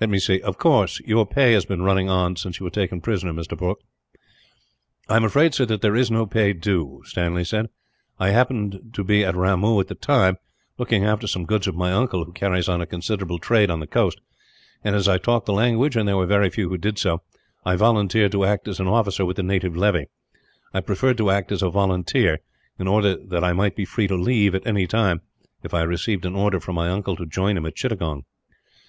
"Let 0.00 0.10
me 0.10 0.18
see. 0.18 0.40
Of 0.42 0.58
course, 0.58 0.98
your 1.06 1.24
pay 1.24 1.52
has 1.52 1.64
been 1.64 1.82
running 1.82 2.08
on, 2.08 2.34
since 2.34 2.58
you 2.58 2.64
were 2.64 2.70
taken 2.70 3.00
prisoner, 3.00 3.32
Mr. 3.32 3.56
Brooke." 3.56 3.78
"I 5.08 5.14
am 5.14 5.22
afraid, 5.22 5.54
sir, 5.54 5.64
that 5.66 5.80
there 5.80 5.94
is 5.94 6.10
no 6.10 6.26
pay 6.26 6.52
due," 6.52 7.02
Stanley 7.04 7.44
said. 7.44 7.68
"I 8.18 8.30
happened 8.30 8.90
to 8.94 9.04
be 9.04 9.24
at 9.24 9.36
Ramoo 9.36 9.78
at 9.78 9.86
the 9.86 9.94
time, 9.94 10.38
looking 10.76 11.04
after 11.04 11.28
some 11.28 11.44
goods 11.44 11.68
of 11.68 11.76
my 11.76 11.92
uncle, 11.92 12.24
who 12.24 12.32
carries 12.32 12.68
on 12.68 12.80
a 12.80 12.84
considerable 12.84 13.38
trade 13.38 13.70
on 13.70 13.78
the 13.78 13.86
coast; 13.86 14.20
and 14.82 14.96
as 14.96 15.06
I 15.06 15.18
talk 15.18 15.44
the 15.46 15.52
language, 15.52 15.94
and 15.94 16.08
there 16.08 16.16
were 16.16 16.26
very 16.26 16.50
few 16.50 16.68
who 16.68 16.76
did 16.76 16.98
so, 16.98 17.22
I 17.64 17.76
volunteered 17.76 18.32
to 18.32 18.44
act 18.44 18.66
as 18.66 18.80
an 18.80 18.88
officer 18.88 19.24
with 19.24 19.36
the 19.36 19.44
native 19.44 19.76
levy. 19.76 20.06
I 20.74 20.80
preferred 20.80 21.16
to 21.18 21.30
act 21.30 21.52
as 21.52 21.62
a 21.62 21.70
volunteer, 21.70 22.40
in 22.76 22.88
order 22.88 23.14
that 23.28 23.44
I 23.44 23.52
might 23.52 23.76
be 23.76 23.84
free 23.84 24.08
to 24.08 24.16
leave, 24.16 24.52
at 24.56 24.66
any 24.66 24.88
time, 24.88 25.20
if 25.62 25.72
I 25.72 25.82
received 25.82 26.24
an 26.26 26.34
order 26.34 26.58
from 26.58 26.74
my 26.74 26.88
uncle 26.90 27.14
to 27.14 27.24
join 27.24 27.56
him 27.56 27.66
at 27.66 27.76
Chittagong. 27.76 28.24